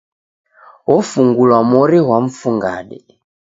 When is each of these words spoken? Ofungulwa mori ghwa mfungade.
Ofungulwa 0.95 1.59
mori 1.69 1.99
ghwa 2.05 2.17
mfungade. 2.25 2.99